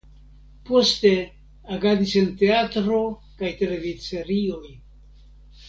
Poste 0.69 1.11
agadis 1.75 2.15
en 2.23 2.31
teatro 2.41 3.03
kaj 3.43 3.53
televidserioj. 3.63 4.67